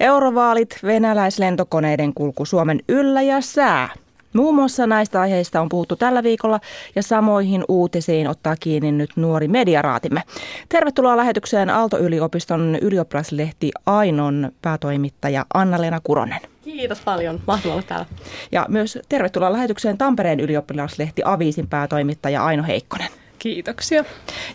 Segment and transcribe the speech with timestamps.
[0.00, 3.88] Eurovaalit, venäläislentokoneiden kulku Suomen yllä ja sää.
[4.32, 6.60] Muun muassa näistä aiheista on puhuttu tällä viikolla
[6.94, 10.22] ja samoihin uutisiin ottaa kiinni nyt nuori mediaraatimme.
[10.68, 16.40] Tervetuloa lähetykseen Aalto-yliopiston ylioppilaslehti Ainon päätoimittaja Anna-Leena Kuronen.
[16.64, 17.40] Kiitos paljon.
[17.46, 18.06] Mahtavaa olla täällä.
[18.52, 23.08] Ja myös tervetuloa lähetykseen Tampereen ylioppilaslehti Aviisin päätoimittaja Aino Heikkonen.
[23.44, 24.04] Kiitoksia.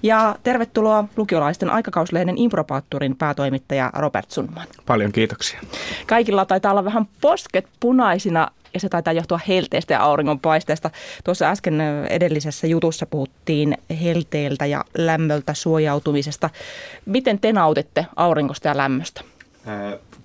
[0.04, 4.68] Ja tervetuloa lukiolaisten aikakauslehden Impropaattorin päätoimittaja Robert Sunman.
[4.86, 5.60] Paljon kiitoksia.
[6.08, 10.90] Kaikilla taitaa olla vähän posket punaisina ja se taitaa johtua helteestä ja auringonpaisteesta.
[11.23, 16.49] Tuossa äsken edellisessä jutussa puhuttiin helteeltä ja lämmöltä suojautumisesta.
[17.05, 19.21] Miten te nautitte aurinkosta ja lämmöstä?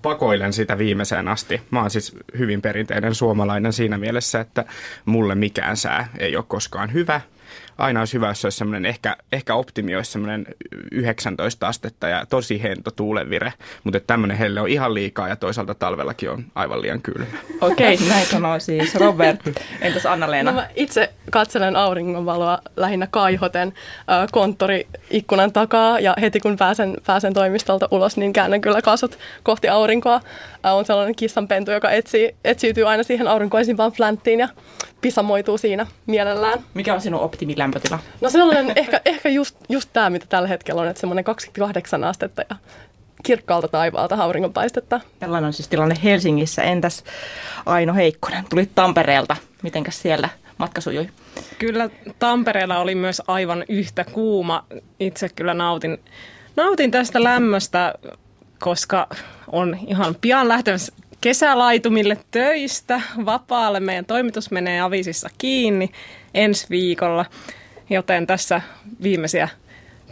[0.01, 1.61] pakoilen sitä viimeiseen asti.
[1.71, 4.65] Mä oon siis hyvin perinteinen suomalainen siinä mielessä, että
[5.05, 7.21] mulle mikään sää ei ole koskaan hyvä–
[7.77, 10.45] aina olisi hyvä, jos olisi semmoinen, ehkä, ehkä optimi olisi semmoinen
[10.91, 13.53] 19 astetta ja tosi hento tuulenvire,
[13.83, 17.25] mutta tämmöinen helle on ihan liikaa ja toisaalta talvellakin on aivan liian kylmä.
[17.61, 19.39] Okei, okay, näin sanoo siis Robert.
[19.81, 20.51] Entäs Anna-Leena?
[20.51, 27.87] No itse katselen auringonvaloa lähinnä kaihoten äh, konttoriikkunan takaa ja heti kun pääsen, pääsen toimistolta
[27.91, 30.21] ulos, niin käännän kyllä kasvot kohti aurinkoa.
[30.65, 34.49] Äh, on sellainen kissanpentu, joka etsii, etsiytyy aina siihen aurinkoisimpaan flänttiin ja
[35.05, 36.59] pisamoituu siinä mielellään.
[36.73, 37.99] Mikä on sinun optimilämpötila?
[38.21, 42.43] No sellainen ehkä, ehkä just, just tämä, mitä tällä hetkellä on, että semmoinen 28 astetta
[42.49, 42.55] ja
[43.23, 45.01] kirkkaalta taivaalta auringonpaistetta.
[45.19, 46.63] Tällainen on siis tilanne Helsingissä.
[46.63, 47.03] Entäs
[47.65, 49.35] Aino Heikkonen, tulit Tampereelta.
[49.63, 51.09] Mitenkäs siellä matka sujui?
[51.59, 54.65] Kyllä Tampereella oli myös aivan yhtä kuuma.
[54.99, 55.97] Itse kyllä nautin,
[56.55, 57.93] nautin tästä lämmöstä,
[58.59, 59.07] koska
[59.47, 60.93] on ihan pian lähtemässä
[61.25, 63.79] kesälaitumille töistä vapaalle.
[63.79, 65.89] Meidän toimitus menee avisissa kiinni
[66.33, 67.25] ensi viikolla,
[67.89, 68.61] joten tässä
[69.03, 69.49] viimeisiä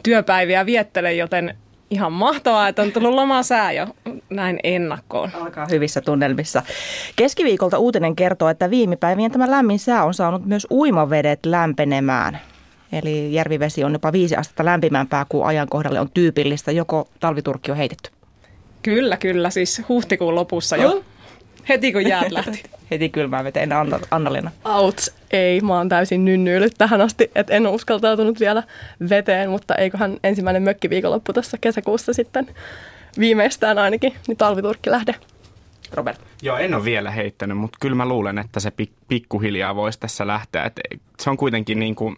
[0.04, 1.58] työpäiviä viettelen, joten
[1.90, 3.88] ihan mahtavaa, että on tullut loma sää jo
[4.30, 5.32] näin ennakkoon.
[5.42, 6.64] Alkaa hyvissä tunnelmissa.
[7.16, 12.40] Keskiviikolta uutinen kertoo, että viime päivien tämä lämmin sää on saanut myös uimavedet lämpenemään.
[12.92, 16.72] Eli järvivesi on jopa viisi astetta lämpimämpää kuin ajankohdalle on tyypillistä.
[16.72, 18.23] Joko talviturkki on heitetty?
[18.84, 19.50] Kyllä, kyllä.
[19.50, 20.90] Siis huhtikuun lopussa jo.
[20.90, 21.04] Oh.
[21.70, 22.64] Heti kun jäät lähti.
[22.92, 24.52] Heti kylmää veteen, Anna, Anna-Leena.
[24.66, 25.62] Outs, ei.
[25.62, 28.64] Mä oon täysin nynnyillyt tähän asti, että en ole uskaltautunut vielä
[29.10, 32.48] veteen, mutta eiköhän ensimmäinen mökkiviikonloppu tuossa kesäkuussa sitten
[33.20, 35.16] viimeistään ainakin, niin talviturkki lähde.
[35.94, 36.20] Robert.
[36.42, 38.72] Joo, en ole vielä heittänyt, mutta kyllä mä luulen, että se
[39.08, 40.64] pikkuhiljaa voisi tässä lähteä.
[40.64, 40.80] Et
[41.20, 42.16] se on kuitenkin niin kuin,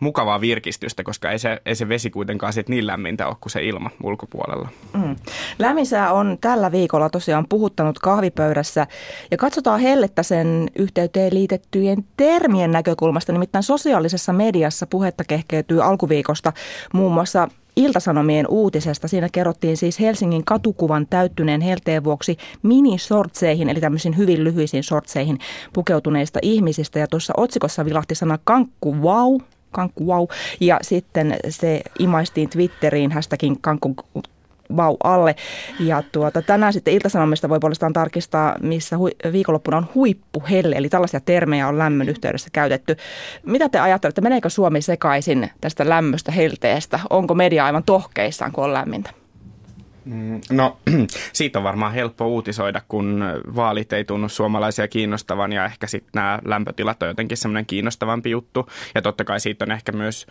[0.00, 3.64] mukavaa virkistystä, koska ei se, ei se vesi kuitenkaan sit niin lämmintä ole kuin se
[3.64, 4.68] ilma ulkopuolella.
[4.92, 5.16] Mm.
[5.58, 8.86] Lämminsää on tällä viikolla tosiaan puhuttanut kahvipöydässä
[9.30, 13.32] ja katsotaan hellettä sen yhteyteen liitettyjen termien näkökulmasta.
[13.32, 16.52] Nimittäin sosiaalisessa mediassa puhetta kehkeytyy alkuviikosta
[16.92, 17.48] muun muassa
[17.78, 19.08] Iltasanomien uutisesta.
[19.08, 25.38] Siinä kerrottiin siis Helsingin katukuvan täyttyneen helteen vuoksi minisortseihin, eli tämmöisiin hyvin lyhyisiin sortseihin
[25.72, 26.98] pukeutuneista ihmisistä.
[26.98, 29.38] Ja tuossa otsikossa vilahti sana kankku wow,
[29.70, 30.26] kankku wow.
[30.60, 33.94] Ja sitten se imaistiin Twitteriin hashtagin kankku
[34.76, 35.36] vau alle.
[35.80, 41.20] Ja tuota, tänään sitten Iltasanomista voi puolestaan tarkistaa, missä hui, viikonloppuna on huippuhelle, eli tällaisia
[41.20, 42.96] termejä on lämmön yhteydessä käytetty.
[43.46, 47.00] Mitä te ajattelette, meneekö Suomi sekaisin tästä lämmöstä helteestä?
[47.10, 49.10] Onko media aivan tohkeissaan, kun on lämmintä?
[50.04, 50.78] Mm, no,
[51.32, 53.24] siitä on varmaan helppo uutisoida, kun
[53.56, 58.68] vaalit ei tunnu suomalaisia kiinnostavan ja ehkä sitten nämä lämpötilat on jotenkin semmoinen kiinnostavampi juttu.
[58.94, 60.26] Ja totta kai siitä on ehkä myös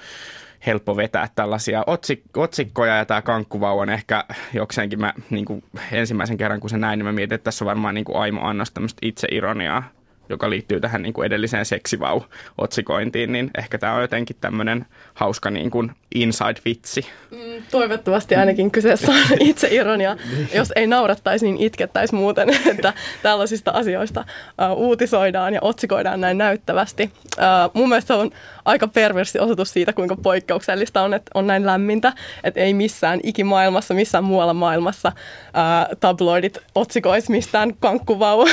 [0.65, 6.37] helppo vetää tällaisia otsik- otsikkoja ja tämä kankkuvau on ehkä jokseenkin mä niin kuin ensimmäisen
[6.37, 8.71] kerran kun se näin, niin mä mietin, että tässä on varmaan niin kuin Aimo Annos
[8.71, 9.96] tämmöistä itseironiaa
[10.29, 15.71] joka liittyy tähän niin kuin edelliseen seksivau-otsikointiin, niin ehkä tämä on jotenkin tämmöinen hauska niin
[15.71, 17.05] kuin inside-vitsi.
[17.31, 20.17] Mm, toivottavasti ainakin kyseessä on itse ironia.
[20.53, 22.93] Jos ei naurattaisi, niin itkettäisi muuten, että
[23.23, 24.25] tällaisista asioista
[24.71, 27.11] uh, uutisoidaan ja otsikoidaan näin näyttävästi.
[27.37, 28.31] Uh, mun mielestä se on
[28.65, 32.13] aika perversi osoitus siitä, kuinka poikkeuksellista on, että on näin lämmintä,
[32.43, 38.45] että ei missään ikimaailmassa, missään muualla maailmassa uh, tabloidit otsikoisi mistään kankkuvau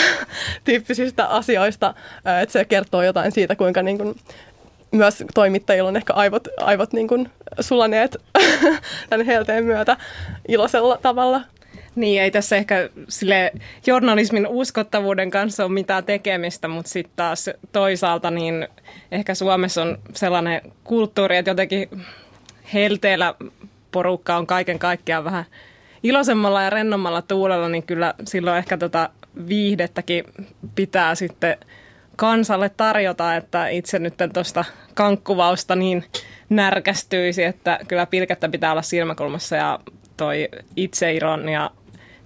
[0.65, 1.26] tyyppisistä
[1.64, 1.94] asioista,
[2.43, 4.14] että se kertoo jotain siitä, kuinka niin kuin,
[4.93, 7.31] myös toimittajilla on ehkä aivot, aivot niin kuin
[7.61, 8.16] sulaneet
[9.11, 9.96] tämän helteen myötä
[10.49, 11.40] iloisella tavalla.
[11.94, 13.52] Niin, ei tässä ehkä sille
[13.87, 18.69] journalismin uskottavuuden kanssa ole mitään tekemistä, mutta sitten taas toisaalta niin
[19.12, 21.88] ehkä Suomessa on sellainen kulttuuri, että jotenkin
[22.75, 23.34] helteellä
[23.93, 25.44] porukka on kaiken kaikkiaan vähän
[26.05, 29.11] iloisemmalla ja rennommalla tuulella, niin kyllä silloin ehkä tota
[29.49, 30.25] viihdettäkin
[30.75, 31.56] pitää sitten
[32.17, 34.65] kansalle tarjota, että itse nyt tuosta
[34.95, 36.05] kankkuvausta niin
[36.49, 39.79] närkästyisi, että kyllä pilkettä pitää olla silmäkulmassa ja
[40.17, 41.71] toi itseironia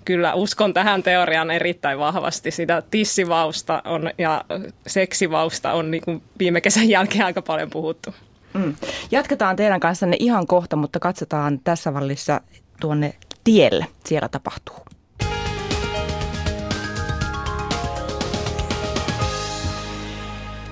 [0.05, 2.51] kyllä uskon tähän teoriaan erittäin vahvasti.
[2.51, 4.45] Sitä tissivausta on, ja
[4.87, 8.15] seksivausta on niin kuin viime kesän jälkeen aika paljon puhuttu.
[8.55, 8.75] Mm.
[9.11, 12.41] Jatketaan teidän kanssanne ihan kohta, mutta katsotaan tässä vallissa
[12.81, 13.15] tuonne
[13.49, 13.87] tielle.
[14.05, 14.77] Siellä tapahtuu.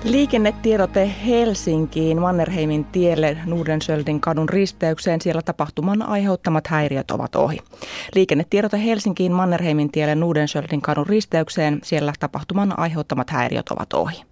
[0.03, 5.21] Liikennetiedote Helsinkiin Mannerheimin tielle Nudensöldin kadun risteykseen.
[5.21, 7.59] Siellä tapahtuman aiheuttamat häiriöt ovat ohi.
[8.15, 11.79] Liikennetiedote Helsinkiin Mannerheimin tielle Nudensöldin kadun risteykseen.
[11.83, 14.23] Siellä tapahtuman aiheuttamat häiriöt ovat ohi.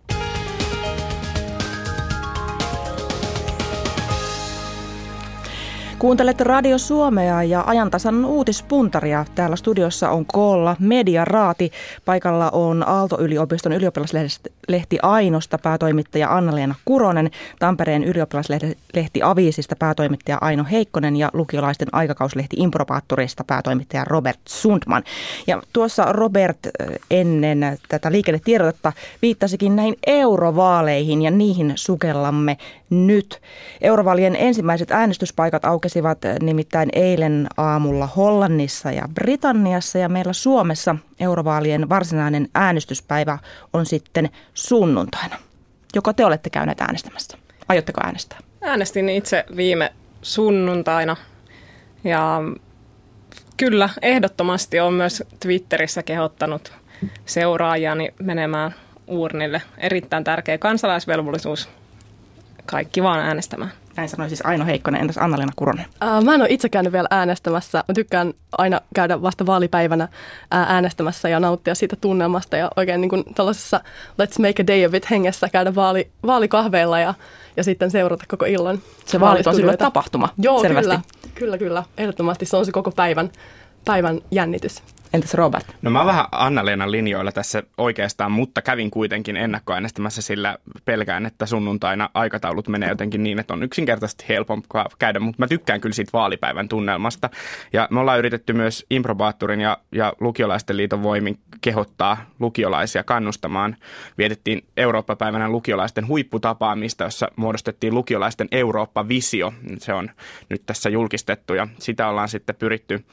[6.00, 9.26] Kuuntelet Radio Suomea ja ajantasan uutispuntaria.
[9.36, 11.72] Täällä studiossa on koolla Media Raati.
[12.06, 21.30] Paikalla on Aalto-yliopiston ylioppilaslehti Ainosta päätoimittaja Anna-Leena Kuronen, Tampereen ylioppilaslehti Aviisista päätoimittaja Aino Heikkonen ja
[21.34, 25.04] lukiolaisten aikakauslehti Improbaattorista päätoimittaja Robert Sundman.
[25.48, 26.60] Ja tuossa Robert
[27.12, 32.58] ennen tätä liikennetiedotetta viittasikin näihin eurovaaleihin ja niihin sukellamme
[32.90, 33.42] nyt.
[33.82, 42.48] Eurovaalien ensimmäiset äänestyspaikat aukesivat nimittäin eilen aamulla Hollannissa ja Britanniassa ja meillä Suomessa eurovaalien varsinainen
[42.56, 43.38] äänestyspäivä
[43.74, 45.36] on sitten sunnuntaina.
[45.96, 47.38] Joko te olette käyneet äänestämässä?
[47.70, 48.40] Aiotteko äänestää?
[48.62, 51.16] Äänestin itse viime sunnuntaina
[52.04, 52.42] ja
[53.58, 56.74] kyllä ehdottomasti on myös Twitterissä kehottanut
[57.26, 58.76] seuraajani menemään
[59.08, 59.62] uurnille.
[59.78, 61.70] Erittäin tärkeä kansalaisvelvollisuus
[62.66, 63.72] kaikki vaan äänestämään.
[63.98, 65.86] Näin sanoi siis Aino Heikkonen, entäs Anna-Leena Kuronen?
[65.86, 67.84] Uh, mä en ole itse käynyt vielä äänestämässä.
[67.88, 70.08] Mä tykkään aina käydä vasta vaalipäivänä
[70.52, 73.82] äänestämässä ja nauttia siitä tunnelmasta ja oikein niin kuin tällaisessa
[74.22, 77.14] let's make a day of it hengessä käydä vaali, vaalikahveilla ja,
[77.58, 78.80] ja sitten seurata koko illan.
[79.06, 80.90] Se vaalit on silloin tapahtuma, Joo, selvästi.
[80.90, 81.02] kyllä,
[81.36, 81.84] kyllä, kyllä.
[81.98, 83.32] Ehdottomasti se on se koko päivän,
[83.86, 84.84] päivän jännitys.
[85.14, 85.66] Entäs Robert?
[85.82, 91.46] No mä oon vähän Anna-Leenan linjoilla tässä oikeastaan, mutta kävin kuitenkin ennakkoäänestämässä sillä pelkään, että
[91.46, 96.10] sunnuntaina aikataulut menee jotenkin niin, että on yksinkertaisesti helpompaa käydä, mutta mä tykkään kyllä siitä
[96.14, 97.30] vaalipäivän tunnelmasta.
[97.74, 103.76] Ja me ollaan yritetty myös Improbaattorin ja, ja Lukiolaisten liiton voimin kehottaa lukiolaisia kannustamaan.
[104.18, 109.54] Vietettiin Eurooppa-päivänä lukiolaisten huipputapaamista, jossa muodostettiin lukiolaisten Eurooppa-visio.
[109.78, 110.10] Se on
[110.50, 113.06] nyt tässä julkistettu ja sitä ollaan sitten pyritty,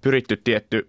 [0.00, 0.88] pyritty tietty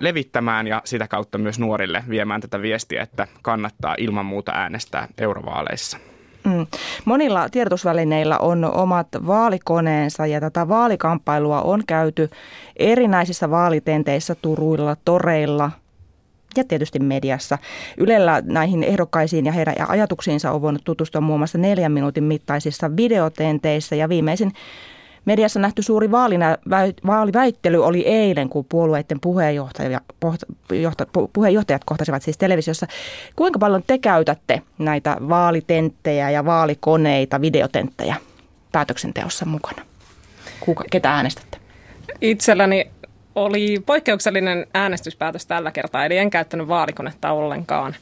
[0.00, 5.98] levittämään ja sitä kautta myös nuorille viemään tätä viestiä, että kannattaa ilman muuta äänestää eurovaaleissa.
[6.44, 6.66] Mm.
[7.04, 12.30] Monilla tiedotusvälineillä on omat vaalikoneensa ja tätä vaalikamppailua on käyty
[12.76, 15.70] erinäisissä vaalitenteissä, turuilla, toreilla
[16.56, 17.58] ja tietysti mediassa.
[17.96, 23.96] Ylellä näihin ehdokkaisiin ja heidän ajatuksiinsa on voinut tutustua muun muassa neljän minuutin mittaisissa videotenteissä
[23.96, 24.52] ja viimeisin
[25.26, 26.56] Mediassa nähty suuri vaalina,
[27.06, 30.00] vaaliväittely oli eilen, kun puolueiden puheenjohtaja,
[31.32, 32.86] puheenjohtajat kohtasivat siis televisiossa.
[33.36, 38.16] Kuinka paljon te käytätte näitä vaalitenttejä ja vaalikoneita, videotenttejä
[38.72, 39.82] päätöksenteossa mukana?
[40.60, 41.58] Kuka, ketä äänestätte?
[42.20, 42.90] Itselläni
[43.34, 47.94] oli poikkeuksellinen äänestyspäätös tällä kertaa, eli en käyttänyt vaalikonetta ollenkaan.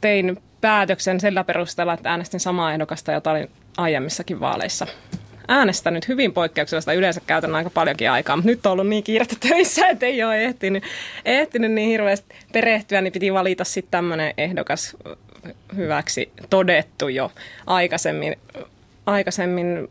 [0.00, 4.86] Tein päätöksen sillä perusteella, että äänestin samaa ehdokasta, jota olin aiemmissakin vaaleissa
[5.48, 6.92] äänestänyt hyvin poikkeuksellista.
[6.92, 10.44] Yleensä käytän aika paljonkin aikaa, mutta nyt on ollut niin kiirettä töissä, että ei ole
[10.44, 10.84] ehtinyt,
[11.24, 14.96] ehtinyt niin hirveästi perehtyä, niin piti valita sitten tämmöinen ehdokas
[15.76, 17.32] hyväksi todettu jo
[17.66, 18.36] aikaisemmin.
[19.06, 19.88] aikaisemmin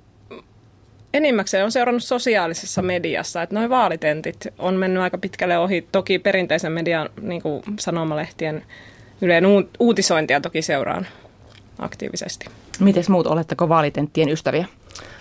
[1.13, 5.87] enimmäkseen on seurannut sosiaalisessa mediassa, että noin vaalitentit on mennyt aika pitkälle ohi.
[5.91, 8.63] Toki perinteisen median niin kuin sanomalehtien
[9.21, 9.43] yleen
[9.79, 11.07] uutisointia toki seuraan
[11.79, 12.45] aktiivisesti.
[12.79, 14.65] Miten muut, oletteko vaalitenttien ystäviä?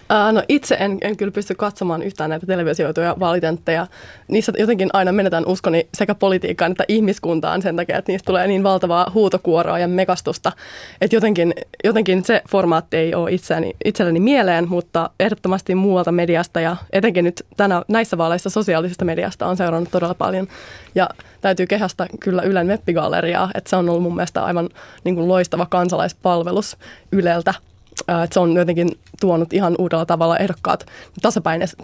[0.09, 3.87] No itse en, en kyllä pysty katsomaan yhtään näitä televisioituja vaalitentteja.
[4.29, 8.63] Niissä jotenkin aina menetään uskoni sekä politiikkaan että ihmiskuntaan sen takia, että niistä tulee niin
[8.63, 10.53] valtavaa huutokuoroa ja mekastusta.
[11.01, 16.77] Että jotenkin, jotenkin se formaatti ei ole itseäni, itselleni mieleen, mutta ehdottomasti muualta mediasta ja
[16.93, 20.47] etenkin nyt tänä, näissä vaaleissa sosiaalisesta mediasta on seurannut todella paljon.
[20.95, 21.09] Ja
[21.41, 24.69] täytyy kehasta kyllä Ylen webbigalleriaa, että se on ollut mun mielestä aivan
[25.05, 26.77] niin kuin loistava kansalaispalvelus
[27.13, 27.55] Yleltä
[28.01, 30.87] että se on jotenkin tuonut ihan uudella tavalla ehdokkaat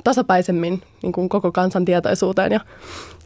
[0.05, 2.61] tasapäisemmin niin kuin koko kansan tietoisuuteen ja,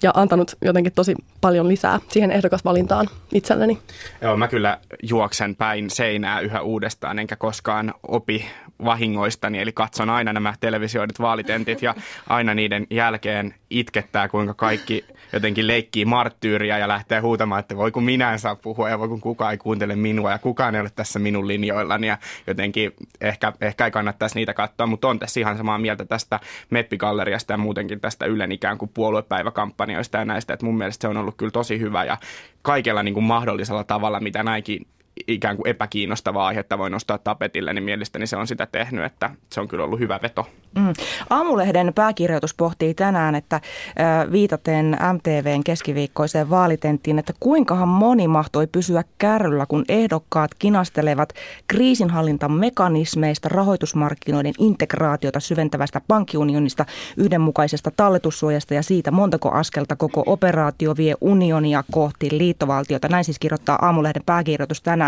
[0.03, 3.79] ja antanut jotenkin tosi paljon lisää siihen ehdokasvalintaan itselleni.
[4.21, 8.47] Joo, mä kyllä juoksen päin seinää yhä uudestaan, enkä koskaan opi
[8.85, 11.95] vahingoistani, eli katson aina nämä televisioidut vaalitentit ja
[12.29, 18.05] aina niiden jälkeen itkettää, kuinka kaikki jotenkin leikkii marttyyriä ja lähtee huutamaan, että voi kun
[18.05, 20.91] minä en saa puhua ja voi kun kukaan ei kuuntele minua ja kukaan ei ole
[20.95, 22.76] tässä minun linjoillani ja jotenkin
[23.21, 26.41] ehkä, ehkä ei kannattaisi niitä katsoa, mutta on tässä ihan samaa mieltä tästä
[26.71, 31.09] Meppigalleriasta ja muutenkin tästä Ylen ikään kuin puoluepäiväkampanjasta kampanjoista ja näistä, että mun mielestä se
[31.09, 32.19] on ollut kyllä tosi hyvä ja
[32.63, 34.87] kaikella niin kuin mahdollisella tavalla, mitä näinkin
[35.29, 39.61] ikään kuin epäkiinnostavaa aihetta voi nostaa tapetille, niin mielestäni se on sitä tehnyt, että se
[39.61, 40.47] on kyllä ollut hyvä veto.
[40.77, 40.93] Mm.
[41.31, 49.05] Aamulehden pääkirjoitus pohtii tänään, että äh, viitaten MTVn keskiviikkoiseen vaalitenttiin, että kuinkahan moni mahtoi pysyä
[49.19, 51.33] kärryllä, kun ehdokkaat kinastelevat
[51.69, 61.85] kriisinhallintamekanismeista, rahoitusmarkkinoiden integraatiota syventävästä pankkiunionista, yhdenmukaisesta talletussuojasta ja siitä montako askelta koko operaatio vie unionia
[61.91, 63.09] kohti liittovaltiota.
[63.09, 65.06] Näin siis kirjoittaa Aamulehden pääkirjoitus tänään.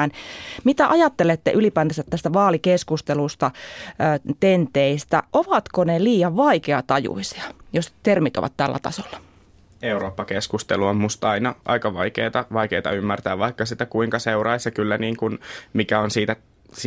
[0.65, 3.51] Mitä ajattelette ylipäätänsä tästä vaalikeskustelusta,
[4.41, 5.23] tenteistä?
[5.33, 9.21] Ovat ovatko ne liian vaikeatajuisia, jos termit ovat tällä tasolla?
[9.83, 14.71] Eurooppa-keskustelu on musta aina aika vaikeaa, vaikeaa ymmärtää, vaikka sitä kuinka seuraisi.
[14.71, 15.39] Kyllä niin kuin,
[15.73, 16.37] mikä on siitä,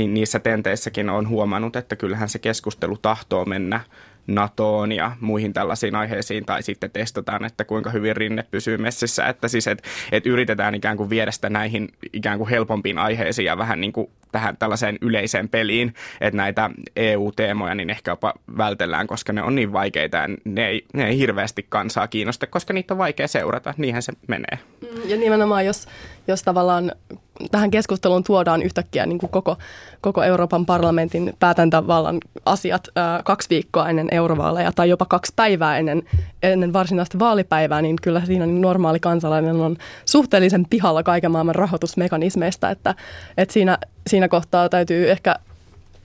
[0.08, 3.82] niissä tenteissäkin on huomannut, että kyllähän se keskustelu tahtoo mennä
[4.28, 9.48] NATOon ja muihin tällaisiin aiheisiin, tai sitten testataan, että kuinka hyvin rinne pysyy messissä, että
[9.48, 13.82] siis et, et yritetään ikään kuin viedä sitä näihin ikään kuin helpompiin aiheisiin ja vähän
[13.82, 19.44] niin kuin tähän tällaiseen yleiseen peliin, että näitä EU-teemoja niin ehkä jopa vältellään, koska ne
[19.44, 23.28] on niin vaikeita ja ne ei, ne ei hirveästi kansaa kiinnosta, koska niitä on vaikea
[23.28, 24.60] seurata, niinhän se menee.
[24.82, 25.88] Mm, ja nimenomaan, jos,
[26.28, 26.92] jos tavallaan
[27.52, 29.58] tähän keskusteluun tuodaan yhtäkkiä niin kuin koko,
[30.02, 36.04] koko Euroopan parlamentin päätäntävallan asiat ää, kaksi viikkoa ennen eurovaaleja tai jopa kaksi päivää ennen,
[36.44, 42.70] ennen varsinaista vaalipäivää, niin kyllä siinä niin normaali kansalainen on suhteellisen pihalla kaiken maailman rahoitusmekanismeista,
[42.70, 42.96] että,
[43.38, 45.36] että siinä, siinä kohtaa täytyy ehkä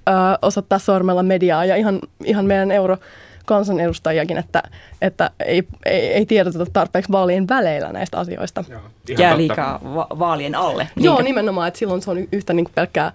[0.06, 2.96] ää, osoittaa sormella mediaa ja ihan, ihan meidän euro
[3.46, 4.62] kansanedustajiakin, että,
[5.02, 8.64] että ei, ei, ei tiedoteta tarpeeksi vaalien väleillä näistä asioista.
[8.68, 8.80] Joo,
[9.18, 10.88] Jää liikaa va- vaalien alle.
[10.96, 11.22] Joo, Niinkä?
[11.22, 13.12] nimenomaan, että silloin se on yhtä niin kuin pelkkää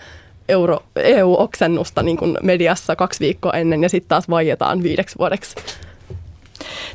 [0.50, 5.56] euro, EU-oksennusta niin kuin mediassa kaksi viikkoa ennen ja sitten taas vaietaan viideksi vuodeksi.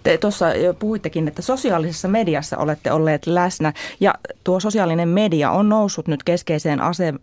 [0.07, 0.47] Te tuossa
[0.79, 6.81] puhuittekin, että sosiaalisessa mediassa olette olleet läsnä ja tuo sosiaalinen media on noussut nyt keskeiseen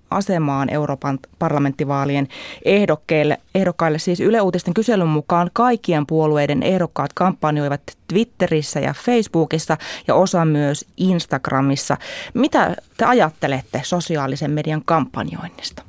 [0.10, 2.28] asemaan Euroopan parlamenttivaalien
[2.66, 3.38] ehdokkeille.
[3.56, 4.00] ehdokkaille.
[4.00, 10.86] Siis Yle Uutisten kyselyn mukaan kaikkien puolueiden ehdokkaat kampanjoivat Twitterissä ja Facebookissa ja osa myös
[10.98, 11.98] Instagramissa.
[12.34, 15.84] Mitä te ajattelette sosiaalisen median kampanjoinnista?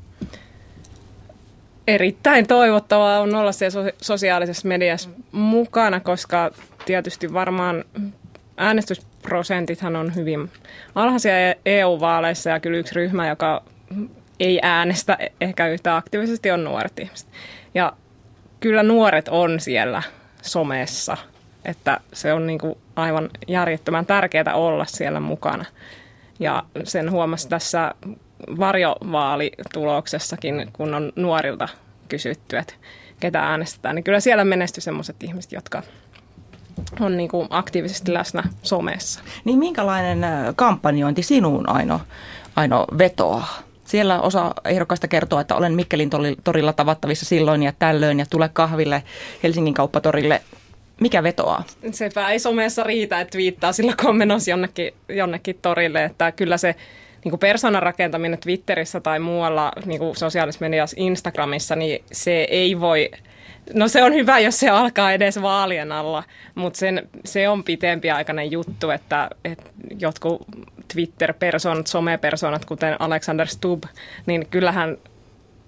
[1.87, 6.51] Erittäin toivottavaa on olla siellä sosiaalisessa mediassa mukana, koska
[6.87, 7.85] tietysti varmaan
[8.57, 10.51] äänestysprosentithan on hyvin
[10.95, 13.63] alhaisia EU-vaaleissa ja kyllä yksi ryhmä, joka
[14.41, 17.29] ei äänestä ehkä yhtä aktiivisesti on nuoret ihmiset.
[17.75, 17.93] Ja
[18.61, 20.03] kyllä nuoret on siellä
[20.43, 21.17] somessa,
[21.65, 25.65] että se on niin kuin aivan järjettömän tärkeää olla siellä mukana.
[26.41, 27.95] Ja sen huomasi tässä
[28.59, 31.69] varjovaalituloksessakin, kun on nuorilta
[32.09, 32.75] kysytty, että
[33.21, 35.83] ketä äänestetään, niin kyllä siellä menesty sellaiset ihmiset, jotka
[37.01, 39.21] on niin kuin aktiivisesti läsnä somessa.
[39.45, 40.27] Niin minkälainen
[40.57, 42.01] kampanjointi sinuun Aino,
[42.57, 43.59] Aino vetoaa?
[43.85, 46.11] Siellä osa ehdokkaista kertoo, että olen Mikkelin
[46.45, 49.03] torilla tavattavissa silloin ja tällöin ja tule kahville
[49.43, 50.43] Helsingin kauppatorille.
[51.01, 51.65] Mikä vetoaa?
[51.91, 56.75] Sepä ei somessa riitä, että viittaa sillä menossa jonnekin, jonnekin torille, että kyllä se
[57.25, 62.81] niin kuin persoonan rakentaminen Twitterissä tai muualla niin kuin sosiaalisessa mediassa, Instagramissa, niin se ei
[62.81, 63.11] voi
[63.73, 66.23] No se on hyvä, jos se alkaa edes vaalien alla,
[66.55, 70.47] mutta sen, se on pitempiaikainen juttu, että, että jotkut
[70.93, 73.85] Twitter-persoonat, some-persoonat, kuten Alexander Stubb,
[74.27, 74.97] niin kyllähän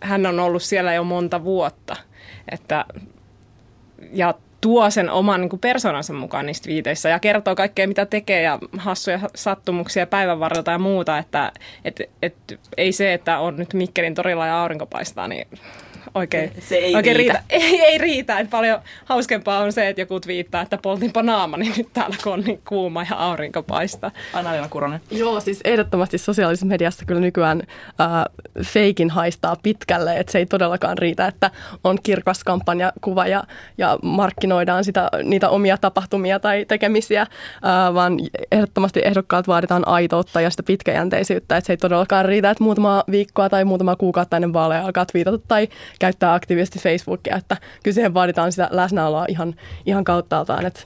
[0.01, 1.97] hän on ollut siellä jo monta vuotta.
[2.53, 2.85] Että,
[4.13, 8.59] ja tuo sen oman niin persoonansa mukaan niistä viiteissä ja kertoo kaikkea, mitä tekee ja
[8.79, 11.19] hassuja sattumuksia päivän varrelta ja muuta.
[11.19, 11.53] Että
[11.85, 12.35] et, et,
[12.77, 15.49] ei se, että on nyt Mikkelin torilla ja aurinko paistaa, niin
[16.15, 17.43] oikein, se ei oikein riitä.
[17.51, 17.67] riitä.
[17.67, 18.39] Ei, ei riitä.
[18.39, 22.41] Et paljon hauskempaa on se, että joku viittaa, että poltinpa naamani nyt täällä, kun on
[22.41, 24.11] niin kuuma ja aurinko paistaa.
[24.33, 25.01] Anna-Leena Kuronen.
[25.11, 27.63] Joo, siis ehdottomasti sosiaalisessa mediassa kyllä nykyään
[28.01, 28.09] äh,
[28.65, 31.51] feikin haistaa pitkälle, että se ei todellakaan riitä, että
[31.85, 33.45] on kirkas kampanjakuva ja,
[33.79, 37.29] ja markkinoidaan sitä, niitä omia tapahtumia tai tekemisiä, äh,
[37.95, 38.19] vaan
[38.53, 43.49] ehdottomasti ehdokkaat vaaditaan aitoutta ja sitä pitkäjänteisyyttä, että se ei todellakaan riitä, että muutama viikkoa
[43.49, 48.53] tai muutama kuukautta ennen vaaleja alkaa viitata tai käyttää aktiivisesti Facebookia, että kyllä siihen vaaditaan
[48.53, 49.55] sitä läsnäoloa ihan,
[49.87, 50.67] ihan kauttaaltaan.
[50.67, 50.81] Että,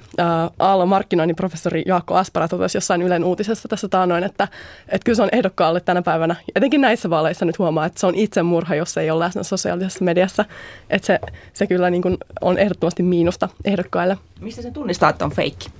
[0.59, 4.49] Aallon markkinoinnin professori Jaakko Aspara totesi jossain Ylen uutisessa tässä taanoin, että,
[4.89, 8.15] että kyllä se on ehdokkaalle tänä päivänä, etenkin näissä vaaleissa nyt huomaa, että se on
[8.15, 10.45] itsemurha, jos ei ole läsnä sosiaalisessa mediassa,
[10.91, 11.19] että se,
[11.53, 14.19] se kyllä niin kuin on ehdottomasti miinusta ehdokkaille.
[14.41, 15.71] Mistä se tunnistaa, että on feikki?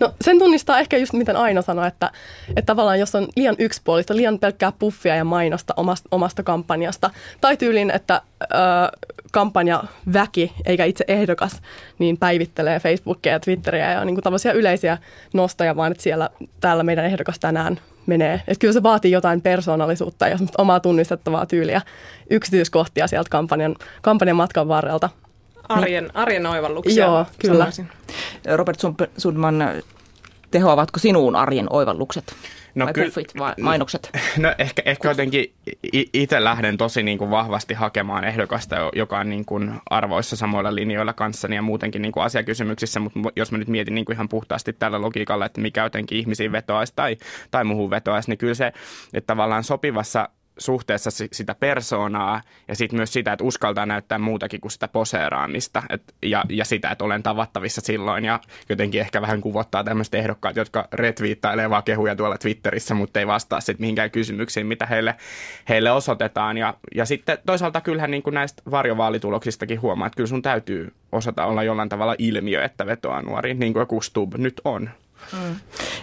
[0.00, 2.10] No sen tunnistaa ehkä just miten aina sanoo, että,
[2.48, 7.10] että tavallaan jos on liian yksipuolista, liian pelkkää puffia ja mainosta omasta, omasta kampanjasta,
[7.40, 8.46] tai tyylin, että ö,
[9.32, 11.62] kampanja väki eikä itse ehdokas,
[11.98, 14.98] niin päivittelee Facebookia ja Twitteriä ja niin kuin tällaisia yleisiä
[15.34, 18.34] nostoja, vaan että siellä täällä meidän ehdokas tänään menee.
[18.34, 21.80] Että kyllä se vaatii jotain persoonallisuutta ja omaa tunnistettavaa tyyliä,
[22.30, 25.10] yksityiskohtia sieltä kampanjan, kampanjan matkan varrelta.
[25.68, 27.04] Arjen, arjen oivalluksia.
[27.04, 27.58] Joo, kyllä.
[27.58, 27.88] Sanoisin.
[28.56, 28.78] Robert
[29.16, 29.64] Sundman,
[30.50, 32.34] tehoavatko sinuun arjen oivallukset?
[32.74, 34.10] No vai kyllä, puffit vai mainokset?
[34.38, 35.52] No ehkä, ehkä jotenkin
[35.92, 41.12] itse lähden tosi niin kuin vahvasti hakemaan ehdokasta, joka on niin kuin arvoissa samoilla linjoilla
[41.12, 44.72] kanssani ja muutenkin niin kuin asiakysymyksissä, mutta jos mä nyt mietin niin kuin ihan puhtaasti
[44.72, 47.16] tällä logiikalla, että mikä jotenkin ihmisiin vetoaisi tai,
[47.50, 48.72] tai muuhun vetoaisi, niin kyllä se,
[49.14, 50.28] että tavallaan sopivassa
[50.58, 56.14] suhteessa sitä persoonaa ja sitten myös sitä, että uskaltaa näyttää muutakin kuin sitä poseeraamista et,
[56.22, 60.88] ja, ja sitä, että olen tavattavissa silloin ja jotenkin ehkä vähän kuvottaa tämmöiset ehdokkaat, jotka
[60.92, 65.14] retviittailee vaan kehuja tuolla Twitterissä, mutta ei vastaa sitten mihinkään kysymyksiin, mitä heille,
[65.68, 70.42] heille osoitetaan ja, ja sitten toisaalta kyllähän niin kuin näistä varjovaalituloksistakin huomaa, että kyllä sun
[70.42, 74.90] täytyy osata olla jollain tavalla ilmiö, että vetoaa nuoriin, niin kuin joku Stub nyt on.
[75.32, 75.56] Mm.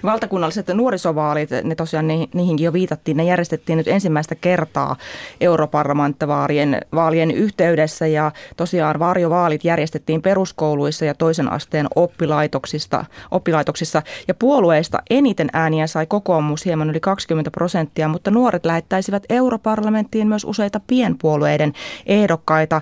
[0.03, 4.95] Valtakunnalliset nuorisovaalit, ne tosiaan niihinkin jo viitattiin, ne järjestettiin nyt ensimmäistä kertaa
[5.41, 15.01] europarlamenttivaalien vaalien yhteydessä ja tosiaan varjovaalit järjestettiin peruskouluissa ja toisen asteen oppilaitoksista, oppilaitoksissa ja puolueista
[15.09, 21.73] eniten ääniä sai kokoomus hieman yli 20 prosenttia, mutta nuoret lähettäisivät europarlamenttiin myös useita pienpuolueiden
[22.05, 22.81] ehdokkaita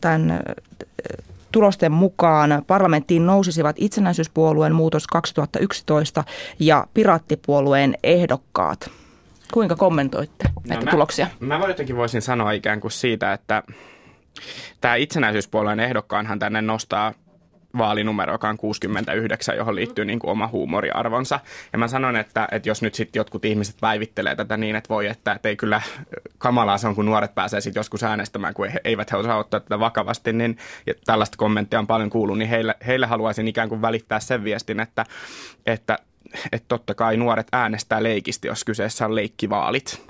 [0.00, 0.40] tämän
[1.52, 6.24] tulosten mukaan parlamenttiin nousisivat itsenäisyyspuolueen muutos 2011
[6.58, 8.90] ja piraattipuolueen ehdokkaat.
[9.52, 11.26] Kuinka kommentoitte no näitä mä, tuloksia?
[11.40, 13.62] Mä jotenkin voisin sanoa ikään kuin siitä, että
[14.80, 17.14] tämä itsenäisyyspuolueen ehdokkaanhan tänne nostaa
[17.78, 21.40] vaalinumero, joka on 69, johon liittyy niin kuin oma huumoriarvonsa.
[21.72, 25.06] Ja mä sanon, että, että jos nyt sitten jotkut ihmiset päivittelee tätä niin, että voi,
[25.06, 25.82] että, että ei kyllä
[26.38, 29.80] kamalaa se on, kun nuoret pääsee sitten joskus äänestämään, kun eivät he osaa ottaa tätä
[29.80, 30.56] vakavasti, niin
[30.86, 34.80] ja tällaista kommenttia on paljon kuullut, niin heille, heille haluaisin ikään kuin välittää sen viestin,
[34.80, 35.04] että,
[35.66, 35.98] että
[36.52, 40.02] että totta kai nuoret äänestää leikisti, jos kyseessä on leikkivaalit.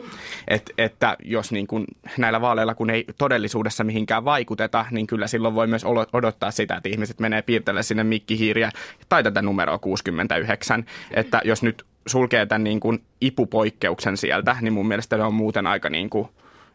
[0.49, 1.85] Et, että jos niin kun
[2.19, 6.89] näillä vaaleilla, kun ei todellisuudessa mihinkään vaikuteta, niin kyllä silloin voi myös odottaa sitä, että
[6.89, 8.71] ihmiset menee piirtelemään sinne mikkihiiriä
[9.09, 10.85] tai tätä numeroa 69.
[11.11, 15.67] Että jos nyt sulkee tämän niin kuin ipupoikkeuksen sieltä, niin mun mielestä se on muuten
[15.67, 16.29] aika niin kuin,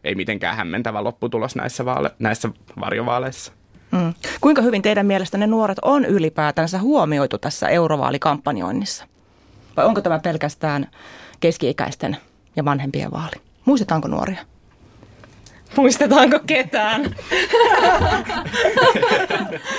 [0.04, 2.48] ei mitenkään hämmentävä lopputulos näissä, vaale- näissä
[2.80, 3.52] varjovaaleissa.
[3.92, 4.14] Mm.
[4.40, 9.06] Kuinka hyvin teidän mielestä ne nuoret on ylipäätänsä huomioitu tässä eurovaalikampanjoinnissa?
[9.76, 10.86] Vai onko tämä pelkästään
[11.40, 12.16] keski-ikäisten
[12.56, 13.36] ja vanhempien vaali?
[13.64, 14.38] Muistetaanko nuoria?
[15.76, 17.02] Muistetaanko ketään?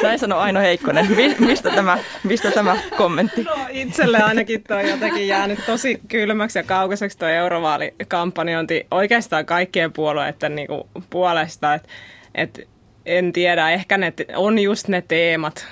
[0.04, 1.08] Näin sanoi Aino Heikkonen.
[1.40, 3.44] Mistä tämä, mistä tämä kommentti?
[3.44, 10.56] No, itselle ainakin tuo jotenkin jäänyt tosi kylmäksi ja kaukaiseksi tuo eurovaalikampanjointi oikeastaan kaikkien puolueiden
[10.56, 11.74] niin kuin puolesta.
[11.74, 11.88] Et,
[12.36, 12.68] et
[13.06, 15.68] en tiedä, ehkä ne on just ne teemat,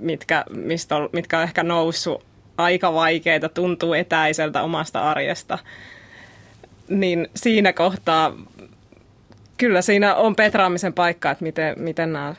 [0.00, 2.24] mitkä, mistä on, mitkä on ehkä noussut
[2.58, 5.58] aika vaikeita, tuntuu etäiseltä omasta arjesta,
[6.88, 8.36] niin siinä kohtaa
[9.56, 12.34] kyllä siinä on petraamisen paikka, että miten, miten nämä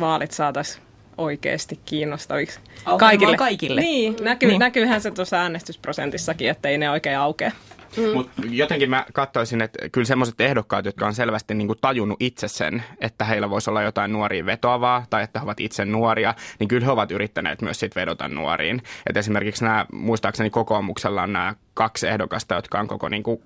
[0.00, 0.86] vaalit saataisiin
[1.18, 2.60] oikeasti kiinnostaviksi
[2.98, 3.36] kaikille.
[3.36, 3.80] kaikille.
[3.80, 4.58] Niin, näkyy, niin.
[4.58, 7.52] näkyyhän se tuossa äänestysprosentissakin, että ei ne oikein aukea.
[7.96, 8.12] Mm.
[8.14, 12.48] Mutta jotenkin mä katsoisin, että kyllä semmoiset ehdokkaat, jotka on selvästi niin kuin tajunnut itse
[12.48, 16.68] sen, että heillä voisi olla jotain nuoria vetoavaa tai että he ovat itse nuoria, niin
[16.68, 18.82] kyllä he ovat yrittäneet myös sit vedota nuoriin.
[19.06, 23.40] Et esimerkiksi nämä, muistaakseni kokoomuksella on nämä kaksi ehdokasta, jotka on koko niin kuin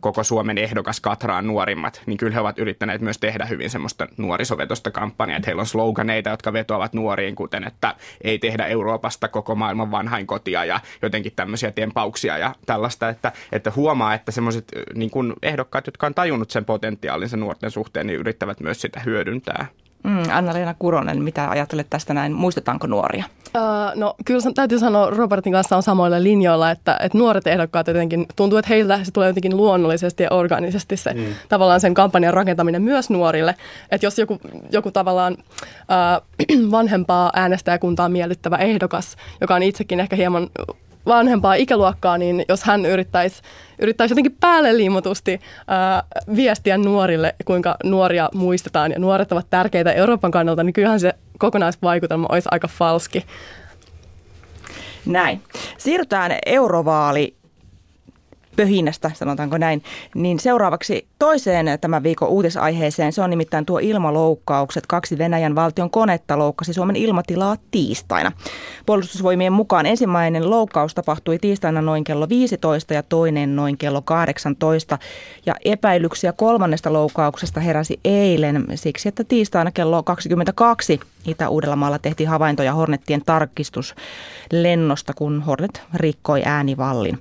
[0.00, 4.90] koko Suomen ehdokas Katraan nuorimmat, niin kyllä he ovat yrittäneet myös tehdä hyvin semmoista nuorisovetosta
[4.90, 9.90] kampanjaa, että heillä on sloganeita, jotka vetoavat nuoriin, kuten että ei tehdä Euroopasta koko maailman
[9.90, 15.10] vanhain kotia ja jotenkin tämmöisiä tempauksia ja tällaista, että, että huomaa, että semmoiset niin
[15.42, 19.66] ehdokkaat, jotka on tajunnut sen potentiaalinsa nuorten suhteen, niin yrittävät myös sitä hyödyntää.
[20.02, 22.32] Mm, Anna-Leena Kuronen, mitä ajattelet tästä näin?
[22.32, 23.24] Muistetaanko nuoria?
[23.56, 28.26] Uh, no kyllä täytyy sanoa, Robertin kanssa on samoilla linjoilla, että, että nuoret ehdokkaat jotenkin,
[28.36, 31.24] tuntuu, että heiltä se tulee jotenkin luonnollisesti ja organisesti se mm.
[31.48, 33.54] tavallaan sen kampanjan rakentaminen myös nuorille.
[33.90, 34.38] Että jos joku,
[34.72, 40.50] joku tavallaan uh, vanhempaa äänestäjäkuntaa miellyttävä ehdokas, joka on itsekin ehkä hieman
[41.06, 43.42] vanhempaa ikäluokkaa, niin jos hän yrittäisi,
[43.78, 46.02] yrittäisi jotenkin päälle liimotusti ää,
[46.36, 52.26] viestiä nuorille, kuinka nuoria muistetaan ja nuoret ovat tärkeitä Euroopan kannalta, niin kyllähän se kokonaisvaikutelma
[52.30, 53.24] olisi aika falski.
[55.06, 55.42] Näin.
[55.78, 57.39] Siirrytään eurovaali
[58.56, 59.82] pöhinästä, sanotaanko näin.
[60.14, 64.86] Niin seuraavaksi toiseen tämän viikon uutisaiheeseen, se on nimittäin tuo ilmaloukkaukset.
[64.86, 68.32] Kaksi Venäjän valtion konetta loukkasi Suomen ilmatilaa tiistaina.
[68.86, 74.98] Puolustusvoimien mukaan ensimmäinen loukkaus tapahtui tiistaina noin kello 15 ja toinen noin kello 18.
[75.46, 83.22] Ja epäilyksiä kolmannesta loukkauksesta heräsi eilen siksi, että tiistaina kello 22 Itä-Uudellamaalla tehtiin havaintoja Hornettien
[83.26, 87.18] tarkistuslennosta, kun Hornet rikkoi äänivallin.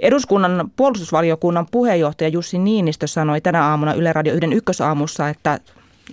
[0.00, 5.60] Eduskunnan puolustusvaliokunnan puheenjohtaja Jussi Niinistö sanoi tänä aamuna Yle Radio 1 ykkösaamussa, että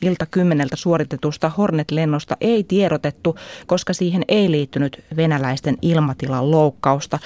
[0.02, 3.36] ilta kymmeneltä suoritetusta Hornet-lennosta ei tiedotettu,
[3.68, 7.20] koska siihen ei liittynyt venäläisten ilmatilan loukkausta.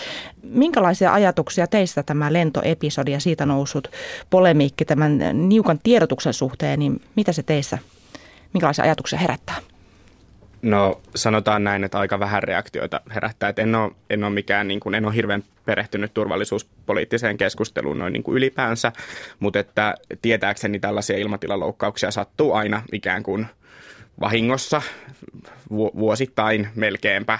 [0.43, 3.87] Minkälaisia ajatuksia teistä tämä lentoepisodi ja siitä noussut
[4.29, 7.77] polemiikki tämän niukan tiedotuksen suhteen, niin mitä se teissä,
[8.53, 9.55] minkälaisia ajatuksia herättää?
[10.67, 13.49] No sanotaan näin, että aika vähän reaktioita herättää.
[13.49, 18.13] Että en, ole, en ole mikään, niin kuin, en ole hirveän perehtynyt turvallisuuspoliittiseen keskustuun noin
[18.13, 18.91] niin kuin ylipäänsä,
[19.39, 23.47] mutta että tietääkseni tällaisia ilmatilaloukkauksia sattuu aina ikään kuin
[24.19, 24.81] vahingossa
[25.69, 27.39] vuosittain melkeinpä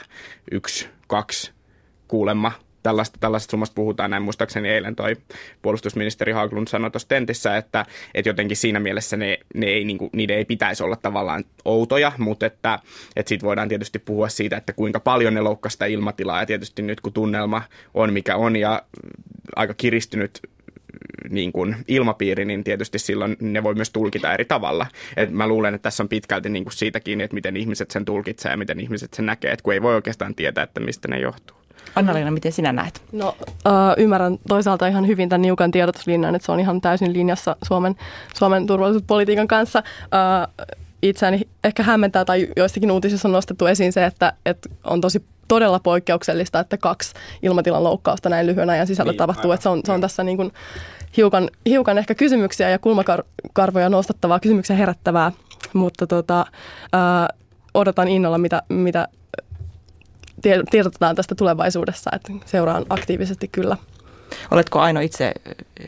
[0.52, 1.52] yksi, kaksi
[2.08, 2.52] kuulemma
[2.88, 4.12] tällaista, tällaista summasta puhutaan.
[4.12, 5.16] Näin muistaakseni eilen toi
[5.62, 10.10] puolustusministeri Haglund sanoi tuossa tentissä, että, että jotenkin siinä mielessä ne, ne ei, niin kuin,
[10.14, 12.80] niiden ei pitäisi olla tavallaan outoja, mutta että,
[13.16, 17.02] että siitä voidaan tietysti puhua siitä, että kuinka paljon ne loukkasta ilmatilaa ja tietysti nyt
[17.02, 17.62] kun tunnelma
[17.94, 18.82] on mikä on ja
[19.56, 20.42] aika kiristynyt
[21.30, 24.86] niin kuin ilmapiiri, niin tietysti silloin ne voi myös tulkita eri tavalla.
[25.18, 28.54] Et mä luulen, että tässä on pitkälti niin kuin siitäkin, että miten ihmiset sen tulkitsevat
[28.54, 31.58] ja miten ihmiset sen näkee, että kun ei voi oikeastaan tietää, että mistä ne johtuu.
[31.96, 33.02] Anna-Leena, miten sinä näet?
[33.12, 33.36] No
[33.68, 37.96] äh, ymmärrän toisaalta ihan hyvin tämän niukan tiedotuslinjan, että se on ihan täysin linjassa Suomen,
[38.34, 39.84] Suomen turvallisuuspolitiikan kanssa.
[40.04, 40.68] Äh,
[41.02, 45.80] itseäni ehkä hämmentää tai joistakin uutisissa on nostettu esiin se, että, että on tosi todella
[45.80, 49.52] poikkeuksellista, että kaksi ilmatilan loukkausta näin lyhyen ajan sisällä niin, tapahtuu.
[49.52, 50.52] Että se, on, se on tässä niin kuin
[51.18, 55.32] hiukan, hiukan ehkä kysymyksiä ja kulmakarvoja nostattavaa, kysymyksiä herättävää,
[55.74, 57.38] mutta tota, äh,
[57.74, 59.08] odotan innolla, mitä, mitä
[60.72, 63.78] tiedotetaan tästä tulevaisuudessa, että seuraan aktiivisesti kyllä.
[64.52, 65.32] Oletko Aino itse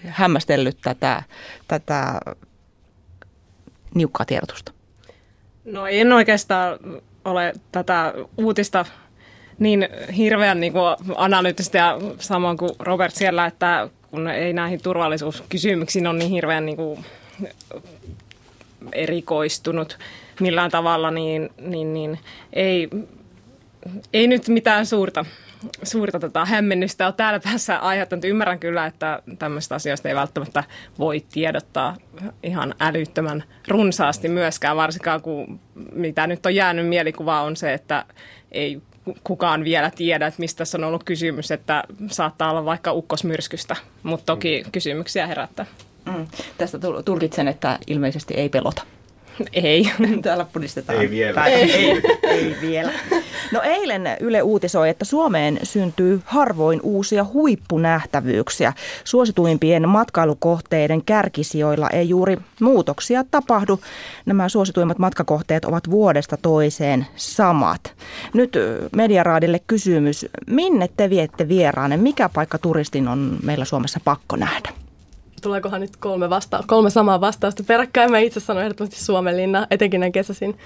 [0.06, 1.24] hämmästellyt tätä,
[1.68, 2.20] tätä
[3.96, 4.72] niukkaa tiedotusta?
[5.66, 6.80] No en oikeastaan
[7.26, 8.86] ole tätä uutista
[9.60, 16.08] niin hirveän niin kuin analyyttistä ja samoin kuin Robert siellä, että kun ei näihin turvallisuuskysymyksiin
[16.08, 17.06] ole niin hirveän niin kuin
[18.92, 19.98] erikoistunut
[20.40, 22.20] millään tavalla, niin, niin, niin
[22.54, 22.90] ei
[24.14, 25.26] ei nyt mitään suurta,
[25.84, 28.26] suurta tota, hämmennystä ole täällä päässä aiheuttanut.
[28.26, 30.64] Ymmärrän kyllä, että tämmöistä asioista ei välttämättä
[31.00, 31.96] voi tiedottaa
[32.44, 35.60] ihan älyttömän runsaasti myöskään, varsinkaan kun
[35.94, 38.06] mitä nyt on jäänyt mielikuva on se, että
[38.52, 38.82] ei
[39.24, 44.26] kukaan vielä tiedä, että mistä tässä on ollut kysymys, että saattaa olla vaikka ukkosmyrskystä, mutta
[44.26, 45.66] toki kysymyksiä herättää.
[46.06, 46.28] Mm.
[46.58, 48.84] Tästä tulkitsen, että ilmeisesti ei pelota.
[49.54, 49.92] Ei.
[50.22, 51.00] Täällä pudistetaan.
[51.00, 51.46] Ei vielä.
[51.46, 52.92] Ei, ei, ei vielä.
[53.52, 58.74] No eilen Yle uutisoi, että Suomeen syntyy harvoin uusia huippunähtävyyksiä.
[59.04, 63.80] Suosituimpien matkailukohteiden kärkisijoilla ei juuri muutoksia tapahdu.
[64.26, 67.94] Nämä suosituimmat matkakohteet ovat vuodesta toiseen samat.
[68.34, 68.58] Nyt
[68.96, 71.98] Mediaraadille kysymys, minne te viette vieraanne?
[71.98, 74.79] Mikä paikka turistin on meillä Suomessa pakko nähdä?
[75.42, 78.12] Tuleekohan nyt kolme, vasta- kolme samaa vastausta peräkkäin?
[78.12, 80.58] Mä itse sanoin ehdottomasti Suomenlinna, etenkin näin kesäsin.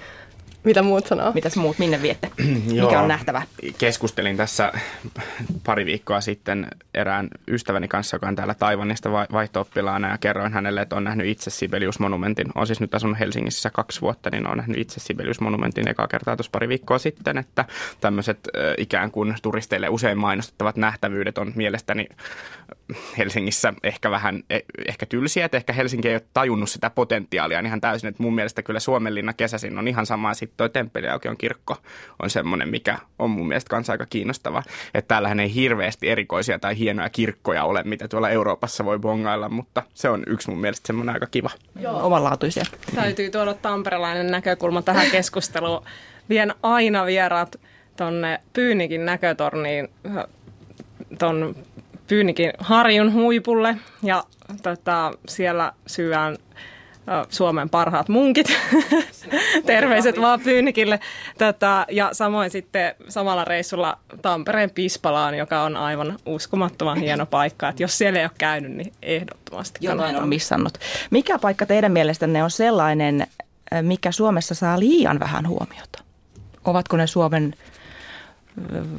[0.64, 1.32] Mitä muut sanoo?
[1.32, 2.30] Mitäs muut, minne viette?
[2.82, 3.42] Mikä on nähtävä?
[3.78, 4.72] Keskustelin tässä
[5.64, 9.68] pari viikkoa sitten erään ystäväni kanssa, joka on täällä Taivanista vaihto
[10.10, 12.52] ja kerroin hänelle, että on nähnyt itse Sibelius-monumentin.
[12.54, 16.50] On siis nyt asunut Helsingissä kaksi vuotta, niin on nähnyt itse Sibelius-monumentin ekaa kertaa tuossa
[16.52, 17.64] pari viikkoa sitten, että
[18.00, 18.48] tämmöiset
[18.78, 22.06] ikään kuin turisteille usein mainostettavat nähtävyydet on mielestäni
[23.18, 27.66] Helsingissä ehkä vähän e, ehkä tylsiä, että ehkä Helsinki ei ole tajunnut sitä potentiaalia niin
[27.66, 31.76] ihan täysin, että mun mielestä kyllä Suomenlinna kesäsin on ihan sama sitten toi Temppeliaukion kirkko
[32.22, 34.62] on semmoinen, mikä on mun mielestä kanssa aika kiinnostava.
[34.94, 39.82] Että täällähän ei hirveästi erikoisia tai hienoja kirkkoja ole, mitä tuolla Euroopassa voi bongailla, mutta
[39.94, 41.50] se on yksi mun mielestä semmoinen aika kiva.
[41.80, 42.06] Joo.
[42.06, 42.64] Omanlaatuisia.
[42.94, 45.84] Täytyy tuoda tamperelainen näkökulma tähän keskusteluun.
[46.28, 47.60] Vien aina vieraat
[47.96, 49.88] tonne Pyynikin näkötorniin
[51.18, 51.56] ton
[52.06, 54.24] Pyynikin harjun huipulle ja
[54.62, 56.38] tota, siellä syön
[57.28, 58.46] Suomen parhaat munkit.
[59.66, 61.00] Terveiset vaan Pyynikille.
[61.38, 67.68] Tätä, ja samoin sitten samalla reissulla Tampereen Pispalaan, joka on aivan uskomattoman hieno paikka.
[67.68, 70.78] Että jos siellä ei ole käynyt, niin ehdottomasti Jotain on missannut.
[71.10, 73.26] Mikä paikka teidän mielestänne on sellainen,
[73.82, 76.02] mikä Suomessa saa liian vähän huomiota?
[76.64, 77.54] Ovatko ne Suomen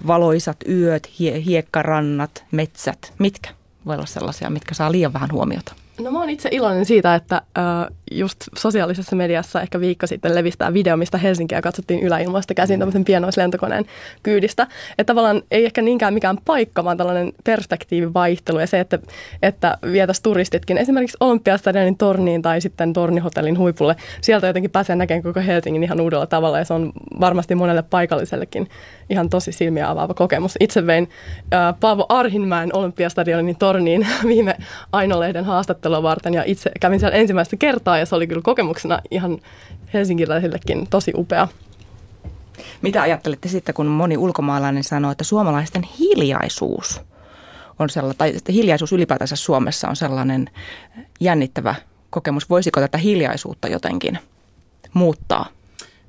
[0.07, 3.49] valoisat yöt, hiekkarannat, metsät, mitkä?
[3.85, 5.75] voi olla sellaisia, mitkä saa liian vähän huomiota?
[5.99, 10.73] No mä oon itse iloinen siitä, että äh, just sosiaalisessa mediassa ehkä viikko sitten levistää
[10.73, 13.86] video, mistä Helsinkiä katsottiin yläilmasta käsin tämmöisen pienoislentokoneen
[14.23, 14.67] kyydistä.
[14.97, 18.99] Että tavallaan ei ehkä niinkään mikään paikka, vaan tällainen perspektiivivaihtelu ja se, että,
[19.41, 23.95] että vietäisiin turistitkin esimerkiksi Olympiastadionin torniin tai sitten tornihotellin huipulle.
[24.21, 28.69] Sieltä jotenkin pääsee näkemään koko Helsingin ihan uudella tavalla ja se on varmasti monelle paikallisellekin
[29.10, 30.56] ihan tosi silmiä avaava kokemus.
[30.60, 31.10] Itse vein
[31.54, 34.56] äh, Paavo Arhinmäen Olympiastadionin torniin viime
[34.91, 39.39] Ainolehden haastattelua varten ja itse kävin siellä ensimmäistä kertaa ja se oli kyllä kokemuksena ihan
[39.93, 41.47] helsinkiläisillekin tosi upea.
[42.81, 47.01] Mitä ajattelette sitten, kun moni ulkomaalainen sanoo, että suomalaisten hiljaisuus
[47.79, 50.49] on sellainen, tai että hiljaisuus ylipäätänsä Suomessa on sellainen
[51.19, 51.75] jännittävä
[52.09, 52.49] kokemus.
[52.49, 54.19] Voisiko tätä hiljaisuutta jotenkin
[54.93, 55.45] muuttaa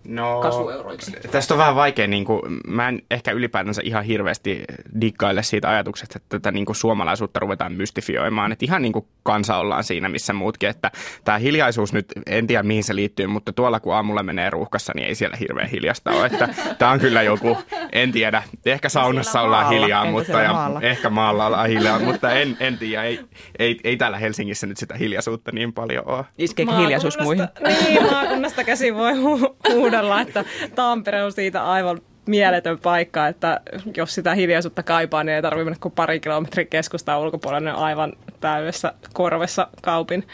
[0.09, 1.13] no, kasvueuroiksi?
[1.31, 4.65] Tästä on vähän vaikea, niin kuin, mä en ehkä ylipäätänsä ihan hirveästi
[5.01, 8.53] diggaile siitä ajatuksesta, että tätä niin kuin suomalaisuutta ruvetaan mystifioimaan.
[8.53, 10.69] Että ihan niin kuin kansa ollaan siinä, missä muutkin.
[10.69, 10.91] Että
[11.25, 15.09] tämä hiljaisuus nyt, en tiedä mihin se liittyy, mutta tuolla kun aamulla menee ruuhkassa, niin
[15.09, 16.27] ei siellä hirveän hiljasta ole.
[16.27, 17.59] Että tämä on kyllä joku,
[17.93, 19.81] en tiedä, ehkä saunassa ollaan maalla.
[19.81, 20.81] hiljaa, Entä mutta ja maalla?
[20.81, 23.21] ehkä maalla ollaan hiljaa, mutta en, en tiedä, ei,
[23.59, 26.25] ei, ei täällä Helsingissä nyt sitä hiljaisuutta niin paljon ole.
[26.39, 27.49] Iskeekö hiljaisuus muihin?
[27.65, 29.57] Niin, maakunnasta käsin voi hu-
[29.97, 33.61] huudella, että Tampere on siitä aivan mieletön paikka, että
[33.97, 38.13] jos sitä hiljaisuutta kaipaa, niin ei tarvitse mennä kuin pari kilometrin keskustaa ulkopuolella, niin aivan
[38.41, 40.27] täydessä korvessa kaupin,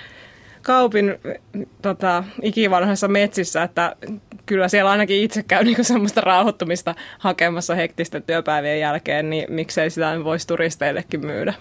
[0.62, 1.14] kaupin
[1.82, 3.96] tota, ikivanhoissa metsissä, että
[4.46, 10.24] kyllä siellä ainakin itse käy niin semmoista rauhoittumista hakemassa hektisten työpäivien jälkeen, niin miksei sitä
[10.24, 11.54] voisi turisteillekin myydä.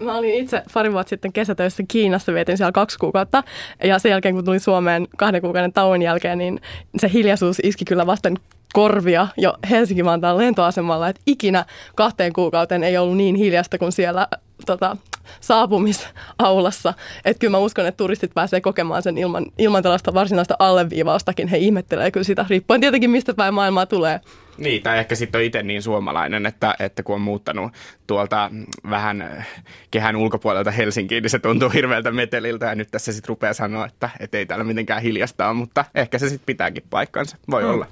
[0.00, 3.42] Mä olin itse pari vuotta sitten kesätöissä Kiinassa, vietin siellä kaksi kuukautta.
[3.84, 6.60] Ja sen jälkeen, kun tulin Suomeen kahden kuukauden tauon jälkeen, niin
[6.98, 8.36] se hiljaisuus iski kyllä vasten
[8.74, 14.28] korvia jo Helsinki-Vantaan lentoasemalla, että ikinä kahteen kuukauteen ei ollut niin hiljasta kuin siellä
[14.66, 14.96] tota,
[15.40, 16.94] saapumisaulassa.
[17.24, 21.48] Että kyllä mä uskon, että turistit pääsee kokemaan sen ilman, ilman tällaista varsinaista alleviivaustakin.
[21.48, 24.20] He ihmettelee kyllä sitä, riippuen tietenkin mistä päin maailmaa tulee.
[24.58, 27.72] Niin, tai ehkä sitten on itse niin suomalainen, että, että kun on muuttanut
[28.06, 28.50] tuolta
[28.90, 29.44] vähän
[29.90, 34.10] kehän ulkopuolelta Helsinkiin, niin se tuntuu hirveältä meteliltä ja nyt tässä sitten rupeaa sanoa, että,
[34.20, 37.70] että ei täällä mitenkään hiljasta ole, mutta ehkä se sitten pitääkin paikkansa, voi mm.
[37.70, 37.86] olla.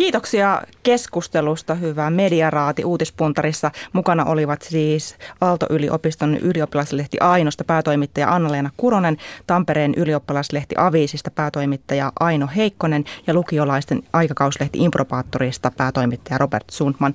[0.00, 3.70] Kiitoksia keskustelusta, hyvää mediaraati uutispuntarissa.
[3.92, 13.04] Mukana olivat siis Aalto-yliopiston ylioppilaslehti Ainosta päätoimittaja Anna-Leena Kuronen, Tampereen ylioppilaslehti Aviisista päätoimittaja Aino Heikkonen
[13.26, 17.12] ja lukiolaisten aikakauslehti Impropaattorista päätoimittaja Robert Sundman.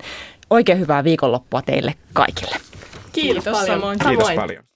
[0.50, 2.56] Oikein hyvää viikonloppua teille kaikille.
[3.12, 3.98] Kiitos, Kiitos paljon.
[4.08, 4.64] Kiitos paljon.